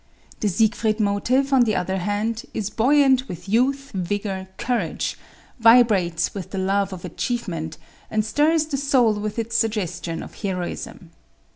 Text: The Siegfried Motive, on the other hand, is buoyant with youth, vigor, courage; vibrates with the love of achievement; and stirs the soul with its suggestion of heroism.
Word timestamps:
The 0.39 0.49
Siegfried 0.49 0.99
Motive, 0.99 1.53
on 1.53 1.61
the 1.61 1.75
other 1.75 1.99
hand, 1.99 2.45
is 2.55 2.71
buoyant 2.71 3.27
with 3.27 3.47
youth, 3.47 3.91
vigor, 3.93 4.47
courage; 4.57 5.15
vibrates 5.59 6.33
with 6.33 6.49
the 6.49 6.57
love 6.57 6.91
of 6.91 7.05
achievement; 7.05 7.77
and 8.09 8.25
stirs 8.25 8.65
the 8.65 8.77
soul 8.77 9.13
with 9.19 9.37
its 9.37 9.55
suggestion 9.55 10.23
of 10.23 10.41
heroism. 10.41 11.11